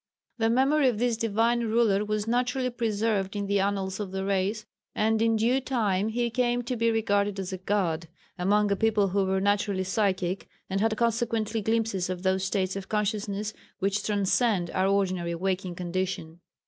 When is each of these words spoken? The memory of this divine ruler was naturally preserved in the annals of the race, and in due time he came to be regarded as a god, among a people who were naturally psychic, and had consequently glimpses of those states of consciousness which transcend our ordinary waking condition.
The 0.39 0.49
memory 0.49 0.87
of 0.87 0.97
this 0.97 1.15
divine 1.15 1.59
ruler 1.59 2.03
was 2.03 2.25
naturally 2.27 2.71
preserved 2.71 3.35
in 3.35 3.45
the 3.45 3.59
annals 3.59 3.99
of 3.99 4.09
the 4.09 4.25
race, 4.25 4.65
and 4.95 5.21
in 5.21 5.35
due 5.35 5.61
time 5.61 6.09
he 6.09 6.31
came 6.31 6.63
to 6.63 6.75
be 6.75 6.89
regarded 6.89 7.39
as 7.39 7.53
a 7.53 7.59
god, 7.59 8.07
among 8.35 8.71
a 8.71 8.75
people 8.75 9.09
who 9.09 9.23
were 9.23 9.39
naturally 9.39 9.83
psychic, 9.83 10.47
and 10.71 10.81
had 10.81 10.97
consequently 10.97 11.61
glimpses 11.61 12.09
of 12.09 12.23
those 12.23 12.43
states 12.43 12.75
of 12.75 12.89
consciousness 12.89 13.53
which 13.77 14.01
transcend 14.03 14.71
our 14.71 14.87
ordinary 14.87 15.35
waking 15.35 15.75
condition. 15.75 16.39